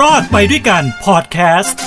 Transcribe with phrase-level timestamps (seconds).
[0.00, 1.80] รอดไปด้วยกันพอดแคสต์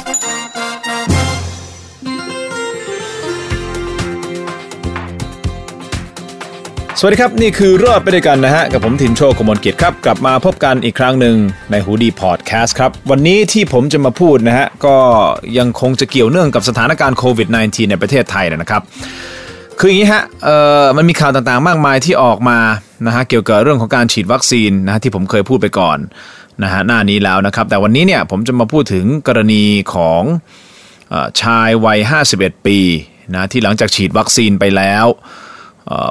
[7.00, 11.36] สวัสดีครับ นี่คือรอดไปด้วยกันนะฮะ กับผมถินโชคกมลกิจครับ กลับมาพบกันอีกครั้งหนึ่ง
[11.72, 14.96] ในหูดีพอดแคสต์ครับ วันนี้ที่ผมจะมาพูดนะฮะ ก็
[15.58, 18.82] ยังคงจะเกี่ยวเนื่องกับสถานการณ์โควิด -19 ในประเทศไทยนะครับ
[19.80, 22.60] คืออย่างนี้ฮะเอ่อมันมีข่าวต่างๆ มากมายที่ออกมา
[23.06, 25.98] นะฮะเกี่ยวกับเรื่องของการฉีดวัคซีนนะฮะที่ผมเคยพูดไปก่อน
[26.64, 30.24] นะฮะหน้านี้แล้วนะครับ แต่วันนี้เนี่ยผมจะมาพูดถึงกรณีของ
[31.42, 32.00] ชายวัย
[32.34, 32.80] 51 ปี
[33.34, 35.06] นะที่หลังจากฉีดวัคซีนไปแล้ว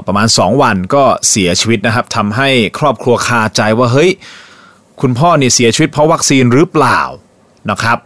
[0.07, 2.48] ประมาณ 2 วันก็เสียชีวิตนะครับทำให้
[2.79, 4.11] ครอบครัวคาใจว่าเฮ้ย
[5.01, 7.01] คุณพ่อเนี่ยเสียชีวิตเพราะวัคซีนหรือเปล่า
[7.70, 7.98] นะครับ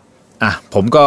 [0.43, 1.07] อะผมก็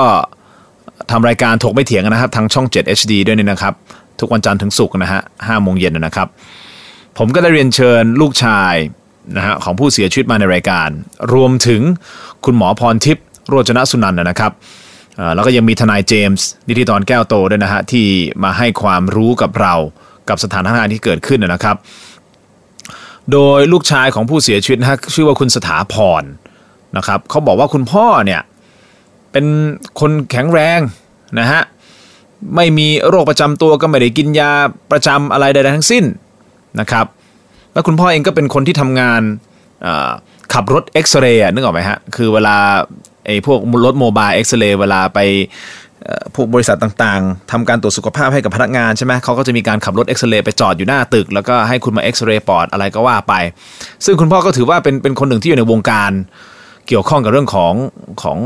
[1.11, 3.73] ทำรายการถกไม่เถียงนนะครับทางช่อง 7 HD ด้วยนี่นะครับ
[4.19, 6.27] ทุกวันจันทร์ถึงศุกร์นะฮะห้าโมงเย็นนะครับ
[7.17, 8.73] ผมก็ได้เรียนเชิญลูกชาย
[9.37, 10.89] นะฮะของผู้เสียชีวิตมาในรายการ
[11.33, 11.81] รวมถึง
[12.45, 14.51] คุณหมอพรทิพย์โรจนสุนันนะครับ
[15.35, 18.07] แล้วก็ยังมีทนายเจมส์นิติตอนแก้วโตด้วยนะฮะที่
[18.43, 19.73] มาให้ความรู้กับเรา
[20.29, 21.75] กับสถานการณ์ที่เกิดขึ้นนะครับ
[23.31, 26.23] โดยลูกชายของผู้เสียชีวิตนะฮะชื่อว่าคุณสถาพร
[26.97, 28.41] นะครับเขาบอกว่าคุณพ่อเนี่ย
[29.31, 29.45] เป็น
[29.99, 30.79] คนแข็งแรง
[31.39, 31.61] นะฮะ
[32.55, 34.51] ไม่มีโรคประจำตัวก็ไม่ได้กินยา
[34.91, 36.03] ประจำอะไรใดๆทั้งสิ้น
[36.79, 37.05] นะครับ
[37.73, 39.21] แล้วคุณพ่อเองก็เป็นคนที่ทำงาน
[40.53, 42.57] ขับรถเอ็กซเรย์นึกออกไหมฮะ คือเวลา
[43.25, 45.19] ไอ้พวกรถโมบายเอ็กซเรย์เวลาไป
[46.35, 53.33] พวกบริษัทต่างๆทำการตรวจสุขภาพให้กับพนักงานใช่ไหมเขาก็จะมีการขับรถเอ็กซเรย์ไปจอดอยู่หน้าตึก แล้วก็ให้คุณมาเอ็กซเรย์ปอดอะไรก็ว่าไป
[54.05, 56.11] ซึ่งคุณพ่อก็ถือว่าเป็นเป็นคนหนึ่งที่อยู่ในวงการ
[56.87, 57.73] เกี่ยวข้องกับเรื่องของ
[58.21, 58.37] ของ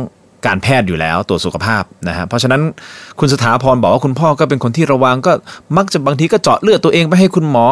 [0.47, 2.61] การแพทย์อยู่แล้วตรวจสุขภาพนะฮะเพราะฉะนั้น
[3.19, 5.31] คุณสถาพรบอกว่าคุณพ่อก็เป็นคนที่ระวังก็
[5.77, 7.65] มักจะบางทีก็เจาะเลือดตัวเองไปให้คุณหมอ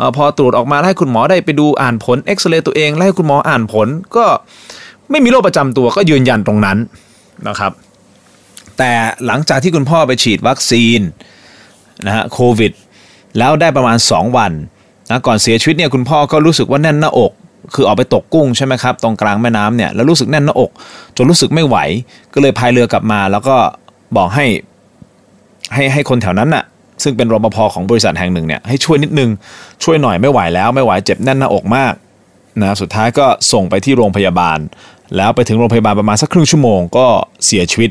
[0.00, 4.24] อพอตรวจออกมาให้คุณหมอได้ไปดูอ่านผลเอ็กซเรย์ตัวเองแล้วให้คุณหมออ่านผลก็
[5.10, 6.78] ไม่มีโรคประจำตัวก็ยืนยันตรงนั้น
[7.48, 7.72] นะครับ
[8.78, 8.92] แต่
[9.26, 11.00] หลังจากที่คุณพ่อไปฉีดวัคซีน
[12.06, 12.72] นะฮะโควิด
[13.38, 14.52] แล้วได้ประมาณ 2 วัน
[15.10, 17.32] นะก่อนเสียชีวิตเนี่ยคุณพ่อก็รู้สึกว่าแน่นหน้าอก
[17.74, 20.70] คือออกไปตกกุ้งใช่ไหมครับตรงกลางแม่น้ำเนี่ยแล้วรู้สึกแน่นหน้าอก
[21.16, 21.76] จนรู้สึกไม่ไหว
[22.34, 23.56] ก็เลยพายเรือกลับมา แล้วก็
[24.16, 24.46] บอกให้
[25.74, 26.64] ให้ให้คนแถวนั้นน่ะ
[27.02, 29.30] ซึ่งเป็นรปภของบริษัทแห่งหนึ่งเนี่ยให้ช่วยนิดนึง
[29.84, 31.94] ช่วยหน่อยไม่ไหวแล้วไม่ไหวเจ็บแน่นหน้าอกมาก
[32.60, 34.58] นะสุดท้ายก็ส่งไปที่โรงพยาบาล
[35.16, 37.06] แล้วไปถึงโรงพยาบาลประมาณสักครึ่งชั่วโมงก็
[37.46, 37.90] เสียชีวิต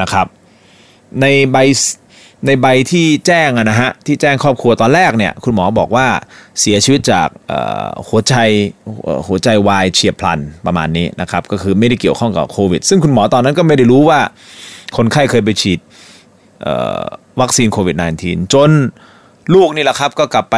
[0.00, 0.26] นะครับ
[1.20, 1.56] ในใบ
[2.46, 6.06] ในใบที่แจ้งนะฮะที่แจ้งครอบครัวตอนแรกเนี่ยคุณหมอบอกว่า
[6.60, 7.28] เสียชีวิตจาก
[8.08, 8.34] หัวใจ
[9.26, 14.20] หัวใจวายเฉียบพลันประมาณนี้นะครับก็คือไม่ได้เกี่ยวข้องกับโควิด ซึ่งคุณหมอตอนนั้นก็ไม่ได้รู้ว่า
[14.96, 15.78] คนไข้เคยไปฉีด
[17.40, 18.70] วัคซีนโควิด -19 จน
[19.54, 20.56] ลูกนี่แหละครับก็กลับไป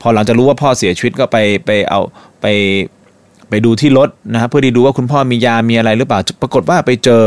[0.00, 1.36] พอหลังจากรู้ว่าพ่อเสียชีวิตก็ไป
[1.66, 2.00] ไปเอา
[2.40, 2.46] ไป
[3.48, 7.22] ไปดูที่รถนะฮะเพื่อที่ดูว่าคุณพ่อมียามีอะไรหรือเปล่าปรากฏว่าไปเจอ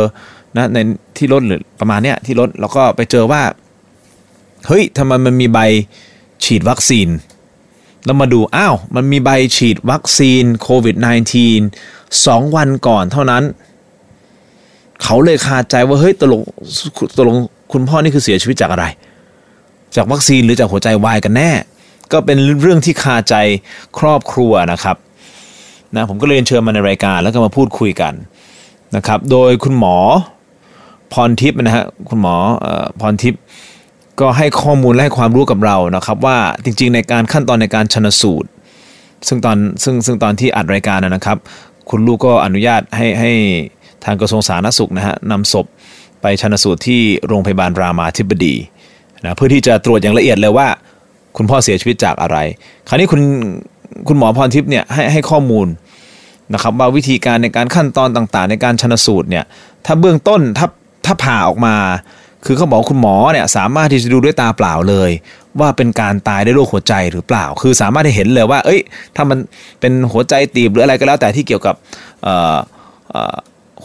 [0.57, 0.78] นะใน
[1.18, 3.41] ที่รถหรือประมาณเนี้ยที่รถแล้วก็ไปเจอว่า
[4.68, 5.59] เฮ้ยทำไมมันมีใบ
[6.44, 7.09] ฉีดวัคซีน
[8.06, 10.95] แล้วมาดู อ้าว มันมีใบฉีดวัคซีนโควิด
[11.62, 13.44] -19 สองวันก่อนเท่านั้น
[15.03, 16.41] เขาเลยคาใจว่า เฮ้ยตกลง
[17.18, 17.38] ตกลง
[17.73, 18.85] คุณพ่อนี่คือเสียชีวิตจากอะไร
[19.95, 21.51] จากวัคซีนหรือจากหัวใจวายกันแน่
[22.12, 23.35] ก็เป็นเรื่องที่คาใจ
[24.00, 24.97] ครอบครัวนะครับ
[25.95, 28.13] นะผมก็เลยเชิญมาในรายการแล้วก็มาพูดคุยกัน
[28.95, 29.95] นะครับ โดยคุณหมอ
[31.13, 32.35] พรทิพย์นะฮะคุณหมอ
[32.66, 33.41] ออพรทิพย์
[34.20, 38.50] ก็ให้ข้อมูลและให้ความรู้กับเรานะครับว่าจริงๆ ในการขั้นตอนในการชนสูตร
[39.28, 41.38] ซึ่งตอนซึ่งซึ่งตอนที่อัดรายการนะครับ
[41.90, 43.32] คุณลูกก็อนุญาตให้ให้
[44.06, 45.66] ทางกระทรวงสาธารณสุขนะฮะนำศพ
[46.22, 48.56] ไปชนสูตรที่โรงพยาบาลรามาธิบดี
[49.24, 50.68] นะเพื่อที่จะตรวจอย่างละเอียดเลยว่า
[51.38, 52.38] คุณพ่อเสียชีวิตจากอะไร
[52.88, 53.22] คราวนี้คุณ
[54.08, 55.68] คุณหมอพรทิพย์เนี่ยให้ให้ข้อมูล
[56.54, 59.46] นะครับว่าวิธีการในการขั้นตอนต่างๆ ในการชนสูตรเนี่ย
[59.86, 60.68] ถ้าเบื้องต้นถ้า
[61.06, 61.76] ถ้าผ่าออกมา
[62.47, 65.12] คือเขาบอกคุณหมอเนี่ยสามารถที่จะดูด้วยตาเปล่าเลย
[65.59, 68.80] ว่าเป็นการตายด้วยโรคหัวใจหรือเปล่า คือสามารถที่เห็นเลยว่า เอ้ย
[69.16, 69.38] ถ้ามัน
[69.80, 71.75] เป็นหัวใจตีบหรืออะไรก็แล้วแต่ที่เกี่ยวกับ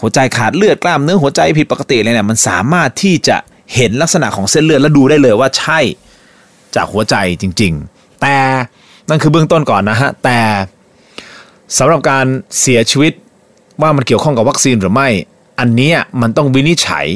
[0.01, 3.37] หัวใจขาดเลือดกล้ามเนื้อหัวใจผิดปกติอะไรเนี่ยมันสามารถที่จะ
[3.75, 5.81] เห็นลักษณะของเส้นเลือดแล้วดูได้เลยว่าใช่
[6.77, 8.37] จากหัวใจจริง ๆ แต่
[9.09, 10.39] นั่นคือเบื้องต้นก่อนนะฮะแต่
[11.79, 12.27] สำหรับการ
[12.61, 13.13] เสียชีวิต
[13.81, 15.09] ว่ามันเกี่ยวข้องกับวัคซีนหรือไม่
[15.61, 17.07] อันนี้มันต้องวินิจฉัย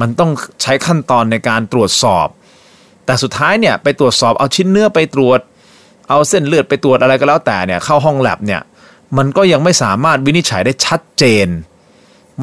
[0.00, 0.30] มันต้อง
[0.62, 2.26] ใช้ขั้นตอนในการตรวจสอบ
[3.06, 5.40] แต่สุดท้ายเนี่ยไปตรวจสอบเอาชิ้นเนื้อไปตรวจ
[6.10, 8.62] เอาเส้นเลือดไปตรวจอะไรก็แล้วแต่เนี่ยเข้าห้องแลบเนี่ย
[9.18, 11.48] มันก็ยังไม่สามารถวินิจฉัยได้ชัดเจน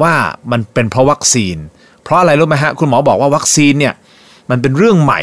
[0.02, 0.14] ว่า
[0.50, 1.56] มันเป็นเพราะวัคซีน
[2.02, 3.94] เพราะอะไรรู้ไหมฮะคุณหมอบอกว่าวัคซีนเนี่ย
[4.50, 5.20] มันเป็นเรื่องใหม่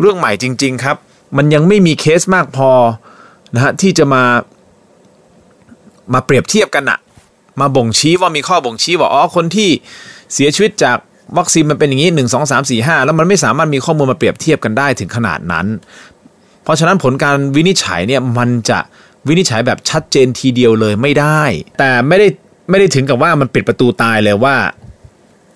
[0.00, 0.96] เรื่องใหม่จริง ๆครับ
[1.36, 2.70] มันยังไม่มีเคสมากพอ
[3.54, 4.22] นะฮะที่จะมา
[6.12, 6.98] มาเปรียบเทียบกันอะ
[7.60, 9.70] มาบ่งชี้ว่ามีข้อบ่งชี้ว่าอ๋อคนที่
[10.32, 10.98] เสียชีวิตจาก
[11.38, 15.66] วัคซีนมันเป็นอย่างนี้หนึ่งสองสามสี่ห้าแล้วมันไม่สามารถมีข้อมูลมาเปรียบเทียบกันได้ถึงขนาดนั้น
[16.62, 18.78] เพราะฉะนั้นผลการวินิจฉัยเนี่ยมันจะ
[19.28, 21.42] วินิจฉัยแบบชัดเจนทีเดียวเลยไม่ได้
[21.78, 22.28] แต่ไม่ได้
[22.70, 24.56] ไม่ได้ถึงกับว่ามันปิดประตูตายเลยว่า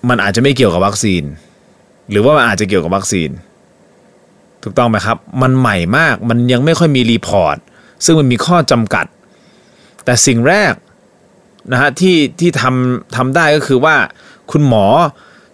[0.09, 1.23] มันอาจจะไม่เกี่ยวกับวัคซีน
[2.11, 3.31] หรือว่ามันอาจจะเกี่ยวกับวัคซีน
[4.63, 7.57] ถูกต้องไหมครับ มันใหม่มากมันยังไม่ค่อยมีรีพอร์ต
[8.05, 9.07] ซึ่งมันมีข้อจำกัด
[10.05, 10.73] แต่สิ่งแรก
[11.73, 13.97] นะฮะที่ที่ทำทำได้ก็คือว่า
[14.51, 14.85] คุณหมอ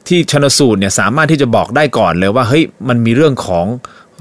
[0.08, 3.66] ที่ชนสูตรเนี่ยสามารถที่จะบอกได้ก่อนเลยว่าเฮ้ยมันมีเรื่องของ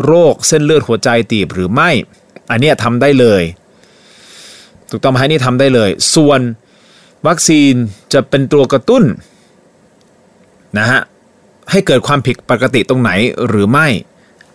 [0.06, 1.89] โรคเส้นเลือดหัวใจตีบหรือไม่
[2.51, 3.44] อันเนี้ยทำได้เลย
[4.89, 6.39] ถูกต้องไหมนี่ทำได้เลย ส่วน
[7.28, 7.74] วัคซีน
[8.13, 9.04] จะเป็นตัวกระตุ้น
[10.78, 11.00] นะฮะ
[11.72, 13.12] ให้เกิดความผิดปกติตรงไหน
[13.48, 13.88] หรือไม่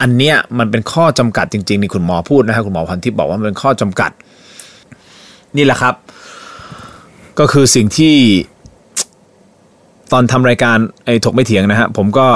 [0.01, 4.11] อันเนี้ยมันเป็นข้อจำกัดจริงๆนี่คุณหมอพูดนะฮะคุณหมอพันทิพย์บอกว่ามันเป็นข้อจำกัด
[5.57, 5.95] นี่แหละครับ
[7.39, 8.15] ก็คือสิ่งที่
[10.13, 12.27] ตอนทำรายการไอ้ถกไม่เถียงนะฮะผมก็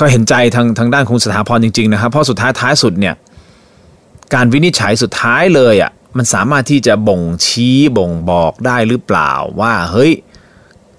[0.00, 3.14] ก็เห็นใจทางทางด้านคุณสถาพรจริง ๆ นะครับ เพราะสุดท้ายท้ายสุดเนี่ย
[4.34, 10.12] การวินิจฉัยสุดท้ายเลยอะ่ะมันสามารถที่จะบ่งชี้บ่งบอกได้หรือเปล่าว่าเฮ้ย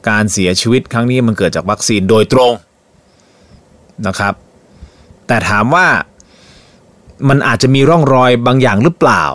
[0.09, 2.53] การเสียชีวิตครั้งนี้มันเกิดจากวัคซีนโดยตรง
[4.07, 4.33] นะครับ
[5.27, 5.87] แต่ถามว่า
[7.29, 9.25] มันอาจจะมีร่องรอยบางอย่างหรือเปล่า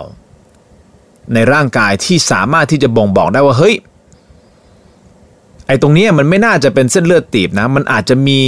[1.33, 3.75] ในร่างกายที่สามารถที่จะบ่งบอกได้ว่าเฮ้ย
[5.67, 8.39] ไอ้ตรงนี้มันไม่น่าจะเป็นเส้นเลือดตีบนะ มันอาจจะมี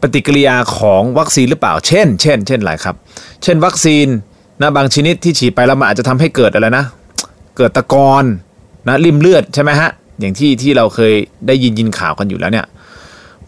[0.00, 2.94] ปฏิกิริยาของวัคซีนหรือเปล่า เช่น เช่น เช่นอะไรครับ
[3.42, 4.06] เช่น วัคซีน
[4.60, 6.84] นะบางชนิดที่ฉีดไปแล้วมันอาจจะทำให้เกิดอะไรนะ
[7.56, 8.24] เกิดตะกอน
[8.88, 9.90] นะริมเลือดใช่ไหมฮะ
[10.20, 11.12] อย่างที่ที่เราเคย
[11.46, 12.66] ได้ยินยินข่าวกันอยู่แล้วเนี่ย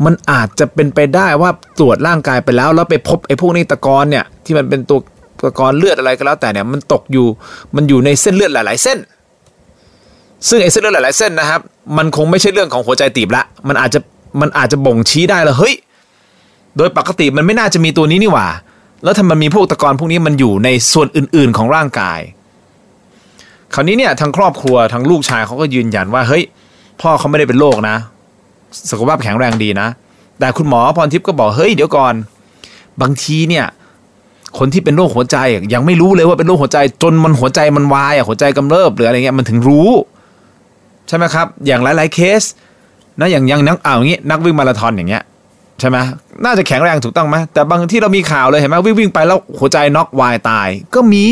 [0.04, 4.98] มันอาจจะเป็นไปได้ว่าตรวจร่างกายไปแล้วแล้วไปพบไอ้พวกนี้ตะกอนเนี่ยที่มันเป็นตัว
[5.44, 7.26] ตะกอนเลือดอะไรก็แล้วแต่เนี่ยมันตกอยู่
[7.76, 8.98] มันอยู่ในเส้นเลือดหลาย ๆ เส้น
[10.48, 11.60] ซึ่งไอ้เส้นเลือดหลาย ๆ เส้นนะครับ
[11.96, 14.00] มันคงไม่ใช่เรื่องของหัวใจตีบละ มันอาจจะ
[14.40, 15.74] มันอาจจะบ่งชี้ได้เลยเฮ้ย
[16.76, 18.48] โดยปกติมันไม่น่าจะมีตัวนี้นี่หว่า
[19.04, 22.20] แล้วทำไมมีพวกตะกอนพวกนี้มันอยู่ในส่วนอื่น ๆ ของร่างกาย
[23.74, 26.42] คราวนี้เนี่ยทางครอบครัวทางลูกชายเขาก็ยืนยันว่าเฮ้ย
[27.00, 27.96] พ่อเขาไม่ได้เป็นโรคนะ
[28.90, 29.88] สุขภาพแข็งแรงดีนะ
[30.38, 32.14] แต่คุณหมอพรทิพย์ก็บอกเฮ้ยเดี๋ยวก่อน
[33.00, 33.66] บางทีเนี่ย
[34.58, 35.36] คนที่เป็นโรคหัวใจ
[35.74, 39.90] ยังไม่รู้เลยว่าเป็นโรคหัวใจจนมันหัวใจมันวายอะหัวใจกำเริบหรืออะไรเงี้ยมันถึงรู้
[41.08, 42.42] ใช่ไหมครับ อย่างหลาย ๆเคส
[43.20, 45.22] นะอย่างย่างนักอ่าอย่างงี้นักวิ่งมาราธอนอย่างเงี้ย
[45.80, 45.96] ใช่ไหม
[46.44, 51.26] น่าจะแข็งแรงถูกต้องไหมแต่บางที่เรามีข่าวเลยเห็นไหมวิ่งวิ่งไปแล้วหัวใจน็อกวายตายก็มี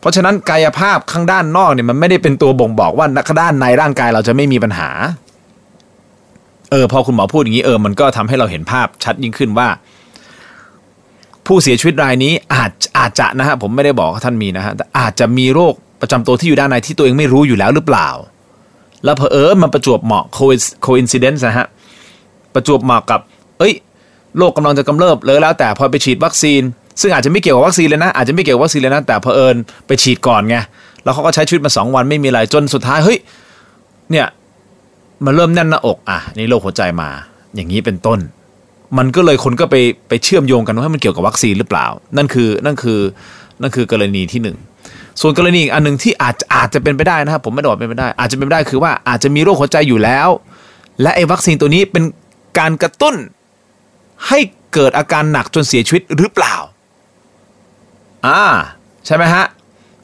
[0.00, 3.06] เพราะฉะนั้นกายภาพข้างด้านนอกเนี่ยมันไม่ได้เป็นตัวบ่งบอกว่า
[3.40, 4.88] ด้านในร่างกายเราจะไม่มีปัญหา
[6.70, 9.68] เออพอคุณหมอพูดอย่างนี้เออมันก็ทำให้เราเห็นภาพชัดยิ่งขึ้นว่า
[11.46, 18.08] ผู้เสียชีวิตรายนี้อาจอาจจะนะฮะผมไม่ได้บอกว่าท่านมีนะฮะแต่อาจจะมีโรค ประจำตัวที่อยู่ด้านในที่ตัวเองไม่รู้อยู่แล้วหรือเปล่า
[19.04, 21.66] แล้วเพอเออมันประจวบเหมาะ coincidence นะฮะ
[22.54, 23.20] ประจวบเหมาะกับ
[23.58, 23.74] เอ้ย
[24.38, 26.62] โรคกำลังจะกำเริบเลยแล้วแต่พอไปฉีดวัคซีน
[27.00, 29.56] ซึ่งอาจจะไม่เกี่ยวกับวัคซีนเลยนะอาจจะไม่เกี่ยวกับวัคซีนเลยนะแต่เพอเอิญ
[29.86, 30.56] ไปฉีดก่อนไง
[31.04, 33.18] แล้วเขาก็ใช้ชีวิตมาสองวันไม่มีอะไรจนสุดท้ายเฮ้ย
[34.10, 34.26] เนี่ย
[35.24, 37.08] มันเริ่มแน่นหน้าอกอะนี่โรคหัวใจมา
[37.54, 38.18] อย่างนี้เป็นต้น
[38.98, 39.76] มันก็เลยคนก็ไป
[40.08, 41.86] ไปเชื่อมโยงกันว่ามันเกี่ยวกับวัคซีนหรือเปล่า
[42.16, 42.98] นั่นคือนั่นคือ
[43.60, 44.56] นั่นคือกรณีที่หนึ่ง
[45.20, 50.28] ส่วนกรณีอีกอันหนึ่งที่อาจอาจจะเป็นไปได้นะครับ ผมไม่ได้บอกเป็นไปได้ อาจจะเป็นไปได้คือว่าอาจจะมีโรคหัวใจอยู่แล้ว
[51.02, 52.04] และไอ้วัคซีนตัวนี้เป็น
[52.58, 53.14] การกระตุ้น
[54.28, 54.38] ให้
[54.74, 56.54] เกิดอาการหนักจนเสียชีวิตหรือเปล่า
[58.26, 58.42] อ่า
[59.06, 59.44] ใช่ไหมฮะ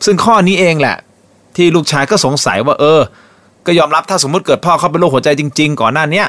[0.04, 0.96] ซึ่งข้อนี้เองแหละ
[1.56, 3.00] ที่ลูกชายก็สงสัยว่าเออ
[3.66, 6.22] ก็ยอมรับถ้าสมมุติเกิดพ่อเขาเป็นโรคหัวใจจริง ๆ ก่อนหน้านี้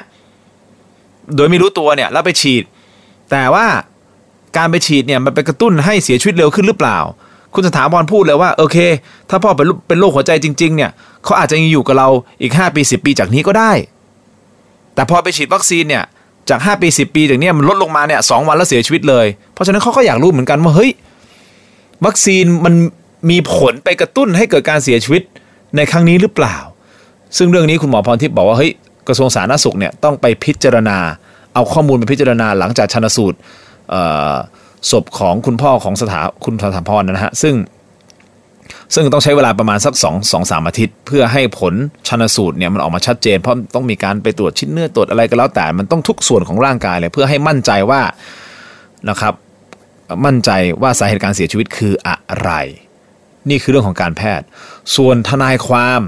[1.35, 2.63] โดยไม่รู้ตัวเนี่ยแล้วไปฉีด
[3.31, 3.65] แต่ว่า
[4.57, 6.97] การไปฉีดเนี่ยมันไปกระตุ้นให้เสียชีวิตเร็วขึ้นหรือเปล่า
[7.55, 8.77] คุณสถาพรพูดเลยว่าโอเค
[9.29, 10.91] ถ้าพ่อเป็นเป็นโรคหัวใจจริง ๆ เนี่ย
[11.23, 12.09] เขาอาจจะยังอยู่กับเรา
[12.41, 13.71] อีก 5 ปี 10 ปีจากนี้ก็ได้
[14.95, 16.03] แต่พอไปฉีดวัคซีนเนี่ย
[16.49, 20.91] จาก 5 ปี 10 ปีจากนี้มันลดลงมาเนี่ยสวันแล้วเสียชีวิตเลย เพราะฉะนั้นเขาก็อยากรู้เหมือนกันว่าเฮ้ย
[22.05, 22.73] วัคซีนมัน
[23.29, 25.23] มีผลไปกระตุ้นให้เกิดการเสียชีวิต
[25.75, 26.55] ในครั้งนี้หรือเปล่า
[27.37, 28.71] ซึ่งเรื่องนี้คุณหมอพรทิพย์บอกว่าเฮ้ย
[29.07, 30.97] กระทรวงสาธารณสุขเนี่ยต้องไปพิจารณา
[31.53, 33.37] เอาข้อมูลไปพิจารณาหลังจากชนสูตร
[34.91, 37.55] ศพของคุณพ่อของสถาคุณสถาพรนะฮะซึ่ง
[38.93, 41.73] ซึ่งต้องใช้เวลาประมาณสัก2อสองสามอาทิตย์ เพื่อให้ผล
[42.07, 48.01] ชันสูตรเนี่ยมันออกมาชัดเจน เพราะต้องมีการไปตรวจชิ้นเนื้อตรวจอะไรก็แล้วแต่ มันต้องทุกส่วนของร่างกายเลยเพื่อให้มั่นใจว่า
[49.09, 49.33] นะครับ
[50.25, 50.49] มั่นใจ
[50.81, 52.51] ว่าสาเหตุการเสียชีวิตคืออะไร
[53.49, 54.45] นี่คือเรื่องของการแพทย์
[54.95, 56.01] ส่วนทนายความ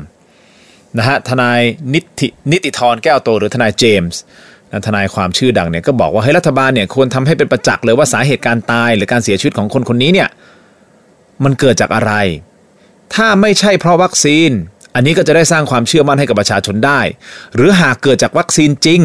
[0.97, 1.59] นะฮะทนาย
[1.93, 4.21] นิตินิติธรแก้วโตหรือทนายเจมส์
[4.85, 10.29] ทนายความชื่อดังเนี่ยก็บอกว่าให้รัฐบาลเนี่ยควรทำให้เป็นประจักษ์เลยว่าสาเหตุการตายหรือการเสียชีวิตของคนคนนี้เนี่ย
[11.43, 12.13] มันเกิดจากอะไร
[13.15, 14.51] ถ้าไม่ใช่เพราะวัคซีน
[14.95, 17.01] อันนี้ก็จะได้สร้างความเชื่อมั่นให้กับประชาชนได้
[17.55, 19.01] หรือหากเกิดจากวัคซีนจริง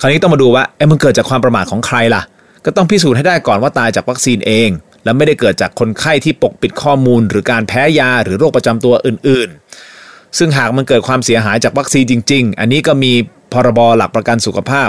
[0.00, 2.22] คราวนี้ต้องมาดูว่าเอ้มันเกิดจากความประมาทของใครล่ะ
[2.64, 4.68] ก็ต้องพิสูจน์ให้ได้ก่อนว่าตายจากวัคซีนเอง
[5.04, 9.48] และไม่ได้เกิดจากคนไข้ที่ปกปิดข้อมูล หรือการแพ้ยาหรือโรคประจำตัวอื่น
[9.92, 13.12] ๆ ซึ่งหากมันเกิดความเสียหายจากวัคซีนจริง ๆ อันนี้ก็มี
[13.52, 14.88] พรบหลักประกันสุขภาพ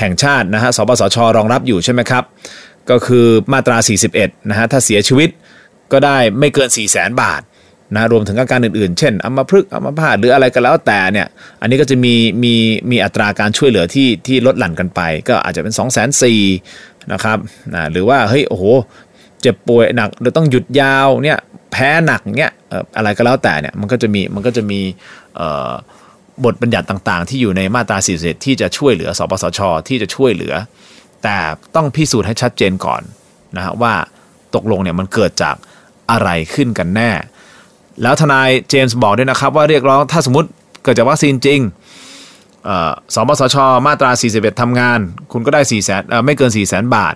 [0.00, 2.24] แห่งชาตินะฮะสปสชรองรับอยู่ใช่ไหมครับ
[2.90, 3.76] ก็คือมาตรา
[4.12, 5.30] 41นะฮะถ้าเสียชีวิต
[5.92, 7.42] ก็ได้ไม่เกิน 4 0 0แสนบาท
[7.94, 11.26] นะรวมถึงอาการอื่นๆ เช่นอัมพฤกษ์อัมพาตหรืออะไรก็แล้วแต่เนี่ย
[11.60, 12.54] อันนี้ก็จะมีมี
[12.90, 16.22] มีอัตราการช่วยเหลือที่ที่ลดหลั่นกันไป ก็อาจจะเป็น 2 4 0 0 0
[16.54, 17.38] 0นะครับ
[17.74, 18.64] นะหรือว่าเฮ้ยโอ้โห
[19.42, 21.38] เจ็บป่วยหนักหรือต้องหยุดยาวเนี่ย
[21.72, 22.52] แพ้หนักเนี่ย
[22.96, 24.80] อะไรก็แล้วแต่เนี่ยมันก็จะมีมันก็จะมี
[26.44, 30.54] บทบัญญัติต่างๆ ที่อยู่ในมาตรา41ที่จะช่วยเหลือสปสช ที่จะช่วยเหลือ
[31.22, 31.36] แต่
[31.74, 33.02] ต้องพิสูจน์ให้ชัดเจนก่อน
[33.56, 33.94] นะฮะว่า
[34.54, 35.56] ตกลงเนี่ยมันเกิดจาก
[36.10, 37.10] อะไรขึ้นกันแน่
[38.02, 40.48] แล้วทนายเจมส์บอกด้วยนะครับ ว่าเรียกร้องถ้าสมมติ
[40.82, 41.60] เกิดจากวัคซีนจริง
[43.14, 44.98] สปสช มาตรา 41ทำงาน
[45.32, 47.14] คุณก็ได้4แสนไม่เกิน 4 0 0แสนบาท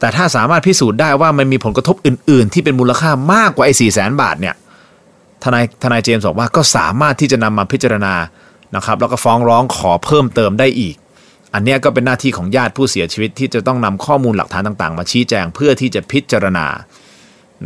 [0.00, 4.54] แต่ถ้าสามารถพิสูจน์ได้ว่ามันมีผลกระทบอื่น ๆ ที่เป็นมูลค่ามากกว่าไอ้4 0 0แสนบาทเนี่ย
[5.44, 8.14] ทนายทนายเจมส์บอกว่าก็สามารถที่จะนำมาพิจารณา
[8.76, 10.96] นะครับแล้วก็ฟ้องร้องขอเพิ่มเติมได้อีก
[11.54, 16.66] อันนี้ก็เป็นหน้าที่ของญาติผู้เสียชีวิตที่จะต้องนำข้อมูลหลักฐานต่างๆ มาชี้แจงเพื่อที่จะพิจารณา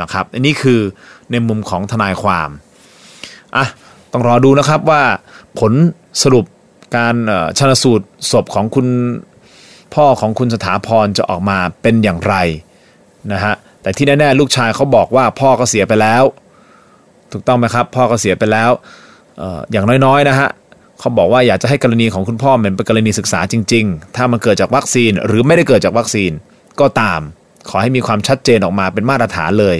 [0.00, 0.80] นะครับอันนี้คือ
[1.30, 2.49] ในมุมของทนายความ
[3.56, 3.66] อะ
[4.12, 5.02] ต้องรอดูนะครับว่า
[5.58, 5.73] ผล
[6.23, 6.44] สรุป
[6.97, 7.14] การ
[7.58, 8.87] ชนสูตรศพของคุณ
[9.94, 12.35] พ่อของคุณสถาพรจะออกมาเป็นอย่างไร
[13.32, 16.23] นะฮะแต่ที่แน่ๆลูกชายเขาบอกว่าพ่อก็เสียไปแล้ว
[17.32, 18.70] ถูกต้องไหมครับ พ่อก็เสียไปแล้ว
[19.73, 20.49] อย่างน้อยๆนะฮะ
[21.00, 26.30] เขาบอกว่าอยากจะให้กรณีของคุณพ่อเป็นกรณีศึกษาจริง ๆ ถ้ามันเกิดจากวัคซีนหรือไม่ได้เกิดจากวัคซีน
[26.80, 27.20] ก็ตาม
[27.68, 29.76] ขอให้มีความชัดเจนออกมาเป็นมาตรฐานเลย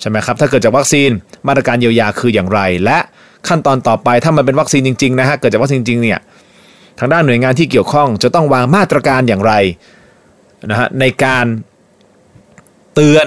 [0.00, 1.10] ใช่ไหมครับถ้าเกิดจากวัคซีน
[1.48, 2.98] มาตรการเยียวยาคืออย่างไร และ
[3.48, 6.18] ขั้นตอนต่อไปถ้ามันเป็นวัคซีนจริงๆนะฮะเกิดจากวัคซีนจริงเนี่ย
[6.98, 9.52] ทางด้านหน่วยงานที่เกี่ยวข้องจะต้องวางมาตรการอย่างไร
[10.70, 11.46] นะฮะในการ
[12.94, 13.26] เตือน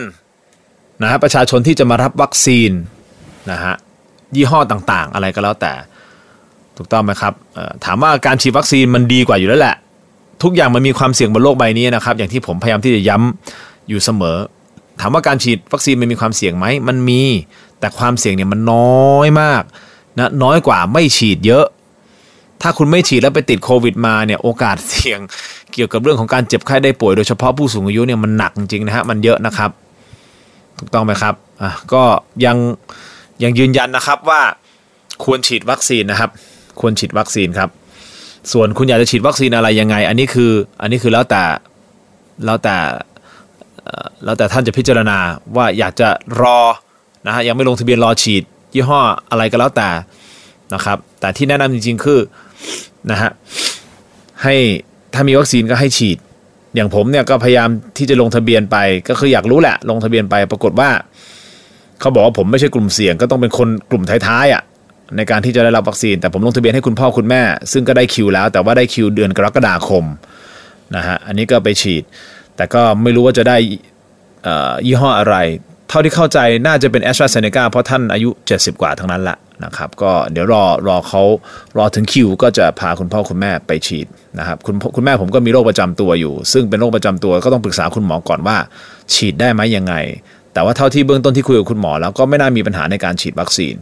[1.02, 2.72] นะฮะประชาชนที่จะมารับวัคซีน
[3.52, 3.74] นะฮะ
[4.36, 5.74] ยี่ห้อต่างๆ อะไรก็แล้วแต่
[6.78, 7.34] ถูกต้องไหมครับ
[7.86, 9.76] ถามว่าการฉีดวัคซีนมันดีกว่าอยู่แล้วแหละ
[10.44, 14.38] ทุกอย่างมันมีความเสี่ยงบนโลกใบนี้นะครับ อย่างที่ผมพยายามที่จะย้ำอยู่เสมอ
[15.02, 17.22] ถามว่าการฉีดวัคซีนมันมีความเสี่ยงไหมมันมี
[17.80, 19.64] แต่ความเสี่ยงเนี่ยมันน้อยมาก
[20.18, 21.66] นะน้อยกว่าไม่ฉีดเยอะ
[22.62, 25.20] ถ้าคุณไม่ฉีดแล้วไปติดโควิดมาเนี่ยโอกาสเสี่ยง
[25.74, 29.72] เกี่ยวกับเรื่องของการเจ็บไข้ได้ป่วยโดยเฉพาะผู้สูงอายุเนี่ยมันหนักจริงๆนะฮะมันเยอะนะครับ
[30.80, 32.04] ถูกต้องไหมครับอะก็
[32.46, 32.58] ยัง
[33.44, 34.42] ยังยืนยันนะครับว่า
[35.24, 36.30] ควรฉีดวัคซีนนะครับ
[36.80, 37.70] ควรฉีดวัคซีนครับ
[38.52, 41.44] ส่วนคุณอยากจะฉีดวัคซีนอะไรยังไง อันนี้คืออันนี้คือแล้วแต่
[42.46, 42.78] แล้วแต่
[44.24, 45.18] แล้วแต่ท่านจะพิจารณา
[45.56, 46.10] ว่าอยากจะ
[46.42, 46.60] รอ
[47.28, 49.00] นะฮะยังไม่ลงทะเบียนรอฉีด ยี่ห้อ
[49.30, 49.90] อะไรก็แล้วแต่
[50.74, 52.20] นะครับ แต่ที่แนะนำจริง ๆ คือ
[53.12, 53.32] นะฮะ
[54.44, 54.56] ให้
[55.14, 56.18] ถ้ามีวัคซีนก็ให้ฉีด
[56.76, 58.78] อย่างผมเนี่ยก็พยายามที่จะลงทะเบียนไป
[59.10, 60.90] ก็คืออยากรู้แหละ ลงทะเบียนไปปรากฏว่า
[62.04, 64.64] เขาบอกว่าผมไม่ใช่กลุ่มเสี่ยงก็ต้องเป็นคนกลุ่มท้ายๆอะ
[65.18, 67.42] ในการที่จะได้รับวัคซีน แต่ผมลงทะเบียนให้คุณพ่อคุณแม่
[67.72, 70.04] ซึ่งก็ได้คิวแล้ว แต่ว่าได้คิวเดือนกรกฎาคม
[70.96, 72.04] นะฮะอันนี้ก็ไปฉีด
[72.56, 73.58] แต่ก็ไม่รู้ว่าจะได้
[74.86, 75.36] ยี่ห้ออะไร
[75.90, 81.24] เท่าที่เข้าใจน่าจะเป็นแอสตราเซเนกาเพราะท่านอายุ 70 กว่าทั้งนั้นแหละนะครับก็เดี๋ยวรอรอเขา
[81.78, 84.08] รอถึงคิว ก็จะพาคุณพ่อคุณแม่ไปฉีด
[84.40, 88.58] นะครับคุณคุณแม่ผมก็มีโรคประจำตัวอยู่ ซึ่งเป็นโรคประจำตัวก็ต้องปรึกษาคุณหมอก่อนว่า
[89.14, 89.94] ฉีดได้ไหมยังไง
[90.54, 93.74] แต่ว่าเท่าที่เบื้องต้นที่คุยกับคุณหมอ แล้วก็ไม่น่ามีปัญหาในการฉีดวัคซีน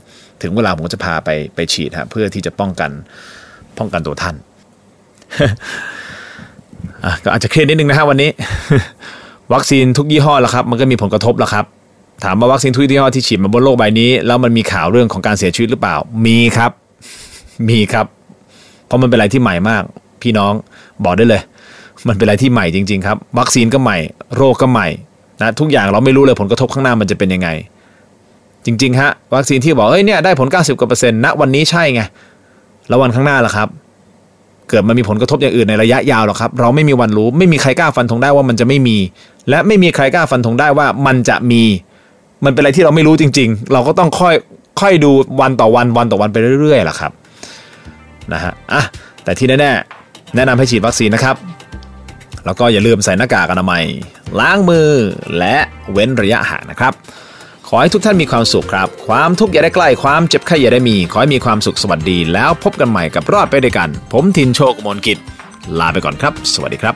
[0.42, 2.92] ถึงเวลาผมจะพาไปไปฉีดฮะเพื่อที่จะป้องกัน
[3.78, 4.36] ป้องกันตัวท่าน
[7.24, 8.30] ก็อาจจะเครียดนิดนึงนะฮะวันนี้
[9.54, 11.66] วัคซีนทุกยี่ห้อแล้วครับ มันก็มีผลกระทบแล้วครับ
[12.24, 16.72] ถามว่าวัคซีนทุกยี่ห้อที่ฉีดมาบนโลกใบนี้ แล้วมันมีข่าวเรื่องของการเสียชีวิตหรือเปล่า มีครับ
[17.70, 18.06] มีครับ
[18.86, 19.84] เพราะมันเป็นอะไรที่ใหม่มาก
[20.22, 20.54] พี่น้อง
[21.04, 21.42] บอกได้เลย
[22.08, 23.98] มันเป็นอะไรที่ใหม่จริง ๆ ครับ วัคซีนก็ใหม่
[24.36, 24.88] โรคก็ใหม่
[25.42, 27.50] นะทุกอย่างเราไม่รู้เลยผลกระทบข้างหน้ามันจะเป็นยังไง
[28.66, 32.02] จริง ๆ ฮะ วัคซีนที่บอกเอ้ยเนี่ยได้ผล 90กว่าเปอร์เซ็นต์ณวันนี้ใช่ไง
[32.90, 33.68] แล้ววันข้างหน้าล่ะครับ
[34.70, 38.98] เกิดมันมีผลกระทบอย่างอื่นในระยะยาวหรอกครับ เราไม่มีวันรู้ไม่มีใครกล้าฟันธงได้ว่ามันจะไม่มี
[39.50, 41.62] และไม่มีใครกล้าฟันธงได้ว่ามันจะมี
[42.46, 44.36] มันเป็นอะไรที่เราไม่รู้จริง ๆ เราก็ต้องค่อย
[44.82, 47.12] ค่อยดูวันต่อวันวันต่อวันไปเรื่อยๆล่ะครับ
[48.34, 48.82] นะฮะอะ
[49.24, 51.36] แต่ที่แน่ๆแนะนำให้ฉีดวัคซีนนะครับ
[52.46, 53.84] แล้วก็อย่าลืมใส่หน้ากากอนามัย
[54.40, 54.90] ล้างมือ
[55.38, 55.58] และ
[55.92, 56.94] เว้นระยะห่างนะครับ
[57.68, 65.18] ขอให้ทุกท่านมีความสุขครับ ความทุกข์อย่าได้ใกล้ ความเจ็บไข้อย่าได้มี ขอให้มีความสุขสวัสดี แล้วพบกันใหม่กับรอดไปด้วยกัน ผมทินโชคมนกิจ
[65.80, 66.96] ลาไปก่อนครับ สวัสดีครับ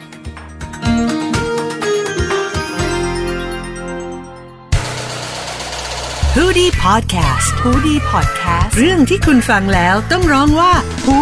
[6.36, 10.74] h o ดี้พอดแคสต์ฮูดี้พอดแคสต์ เรื่องที่คุณฟังแล้วต้องร้องว่า
[11.06, 11.18] หู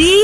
[0.00, 0.16] ดี